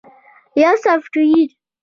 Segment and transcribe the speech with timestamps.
[0.61, 1.51] -یو سافټویر 📦